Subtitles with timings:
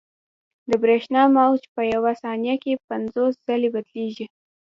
[0.69, 4.25] د برېښنا موج په یوه ثانیه کې پنځوس ځلې بدلېږي.